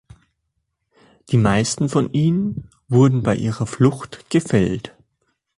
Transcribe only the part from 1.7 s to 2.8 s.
von ihnen